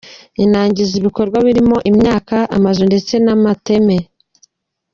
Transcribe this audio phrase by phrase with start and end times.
[0.43, 3.97] Inangiza ibikorwa birimo imyaka, amazu ndetse n’amateme.